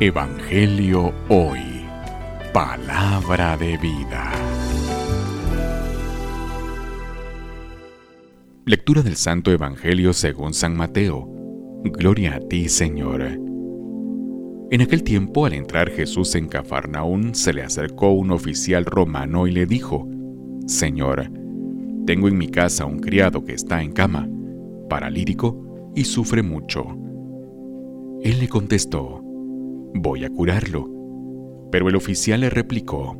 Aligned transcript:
Evangelio 0.00 1.12
Hoy. 1.28 1.60
Palabra 2.52 3.56
de 3.56 3.76
vida. 3.76 4.32
Lectura 8.64 9.02
del 9.02 9.16
Santo 9.16 9.52
Evangelio 9.52 10.12
según 10.12 10.54
San 10.54 10.76
Mateo. 10.76 11.28
Gloria 11.84 12.36
a 12.36 12.40
ti, 12.40 12.68
Señor. 12.68 13.22
En 14.70 14.80
aquel 14.80 15.04
tiempo, 15.04 15.46
al 15.46 15.52
entrar 15.52 15.90
Jesús 15.90 16.34
en 16.34 16.48
Cafarnaún, 16.48 17.34
se 17.34 17.52
le 17.52 17.62
acercó 17.62 18.10
un 18.12 18.32
oficial 18.32 18.84
romano 18.84 19.46
y 19.46 19.52
le 19.52 19.66
dijo, 19.66 20.08
Señor, 20.66 21.30
tengo 22.06 22.26
en 22.28 22.38
mi 22.38 22.48
casa 22.48 22.86
un 22.86 22.98
criado 22.98 23.44
que 23.44 23.52
está 23.52 23.82
en 23.82 23.92
cama, 23.92 24.28
paralítico 24.88 25.92
y 25.94 26.04
sufre 26.04 26.42
mucho. 26.42 26.86
Él 28.22 28.40
le 28.40 28.48
contestó, 28.48 29.21
voy 29.94 30.24
a 30.24 30.30
curarlo. 30.30 30.88
Pero 31.70 31.88
el 31.88 31.96
oficial 31.96 32.40
le 32.40 32.50
replicó, 32.50 33.16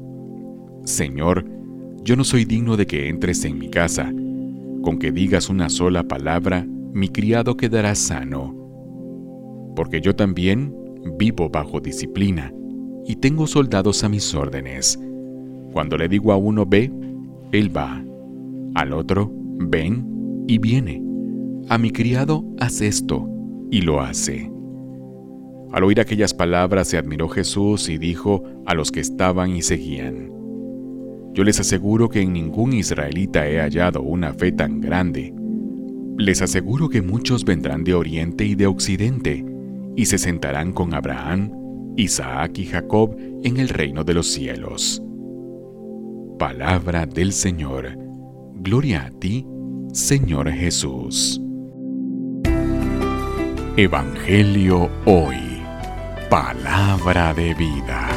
Señor, 0.85 1.45
yo 2.05 2.17
no 2.17 2.25
soy 2.25 2.45
digno 2.45 2.77
de 2.77 2.87
que 2.87 3.09
entres 3.09 3.45
en 3.45 3.59
mi 3.59 3.69
casa. 3.69 4.13
Con 4.83 4.99
que 4.99 5.13
digas 5.13 5.49
una 5.49 5.69
sola 5.69 6.03
palabra, 6.03 6.67
mi 6.93 7.09
criado 7.09 7.57
quedará 7.57 7.95
sano. 7.95 8.55
Porque 9.77 10.01
yo 10.01 10.15
también 10.15 10.75
vivo 11.19 11.49
bajo 11.49 11.81
disciplina 11.81 12.53
y 13.07 13.17
tengo 13.17 13.47
soldados 13.47 14.05
a 14.05 14.09
mis 14.09 14.35
órdenes. 14.35 14.99
Cuando 15.73 15.97
le 15.97 16.09
digo 16.09 16.33
a 16.33 16.37
uno 16.37 16.67
ve, 16.67 16.93
él 17.53 17.75
va. 17.75 18.05
Al 18.75 18.93
otro, 18.93 19.31
ven 19.59 20.45
y 20.47 20.59
viene. 20.59 21.03
A 21.69 21.79
mi 21.79 21.91
criado, 21.91 22.45
haz 22.61 22.81
esto, 22.81 23.29
y 23.71 23.81
lo 23.83 24.01
hace. 24.01 24.52
Al 25.73 25.85
oír 25.85 26.01
aquellas 26.01 26.35
palabras 26.35 26.89
se 26.89 26.99
admiró 26.99 27.29
Jesús 27.29 27.89
y 27.89 27.97
dijo 27.97 28.45
a 28.67 28.75
los 28.75 28.93
que 28.93 29.01
estaban 29.01 29.57
y 29.57 29.63
seguían, 29.63 30.31
Yo 31.33 31.45
les 31.45 31.61
aseguro 31.61 32.11
que 32.11 32.21
en 32.21 32.35
ningún 32.35 32.75
israelita 32.75 33.49
he 33.49 33.59
hallado 33.59 34.03
una 34.03 34.35
fe 34.35 34.53
tan 34.53 34.81
grande. 34.83 35.35
Les 36.19 36.43
aseguro 36.43 36.91
que 36.91 37.01
muchos 37.01 37.47
vendrán 37.47 37.85
de 37.85 37.95
oriente 37.95 38.45
y 38.45 38.55
de 38.55 38.67
occidente, 38.67 39.45
y 39.97 40.05
se 40.05 40.19
sentarán 40.19 40.73
con 40.73 40.93
Abraham, 40.93 41.51
Isaac 41.97 42.59
y 42.59 42.67
Jacob 42.67 43.17
en 43.43 43.57
el 43.57 43.71
reino 43.71 44.05
de 44.05 44.15
los 44.15 44.27
cielos. 44.27 45.03
Palabra 46.39 47.07
del 47.07 47.33
Señor. 47.33 47.97
Gloria 48.57 49.07
a 49.07 49.11
ti, 49.11 49.47
Señor 49.93 50.51
Jesús. 50.51 51.41
Evangelio 53.77 54.91
hoy. 55.07 55.52
Palabra 56.33 57.35
de 57.35 57.53
vida. 57.53 58.09